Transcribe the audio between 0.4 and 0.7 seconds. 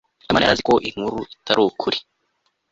yari azi